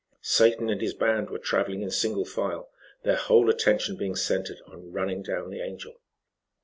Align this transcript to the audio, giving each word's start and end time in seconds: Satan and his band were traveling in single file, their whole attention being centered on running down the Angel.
Satan 0.23 0.67
and 0.71 0.81
his 0.81 0.95
band 0.95 1.29
were 1.29 1.37
traveling 1.37 1.83
in 1.83 1.91
single 1.91 2.25
file, 2.25 2.71
their 3.03 3.17
whole 3.17 3.51
attention 3.51 3.97
being 3.97 4.15
centered 4.15 4.57
on 4.65 4.91
running 4.91 5.21
down 5.21 5.51
the 5.51 5.61
Angel. 5.61 6.01